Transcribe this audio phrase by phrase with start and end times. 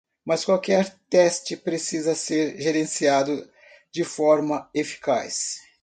[0.25, 3.47] Mas qualquer teste precisa ser gerenciado
[3.93, 5.59] de forma eficaz.